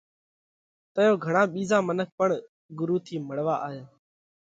[0.93, 2.29] تئيون گھڻا ٻِيزا منک پڻ
[2.77, 3.83] ڳرُو ٿِي مۯوا آيا۔